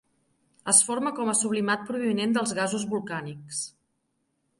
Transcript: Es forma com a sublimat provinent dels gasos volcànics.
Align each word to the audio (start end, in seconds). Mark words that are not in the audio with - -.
Es 0.71 0.77
forma 0.85 1.11
com 1.19 1.29
a 1.33 1.35
sublimat 1.39 1.83
provinent 1.89 2.33
dels 2.39 2.55
gasos 2.61 2.87
volcànics. 2.95 3.61